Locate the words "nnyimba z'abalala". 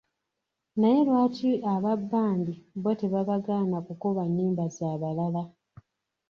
4.27-5.43